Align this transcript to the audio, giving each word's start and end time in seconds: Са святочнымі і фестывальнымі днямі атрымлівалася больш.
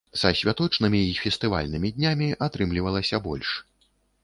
Са 0.19 0.29
святочнымі 0.37 1.01
і 1.09 1.11
фестывальнымі 1.25 1.93
днямі 1.99 2.31
атрымлівалася 2.49 3.23
больш. 3.31 3.49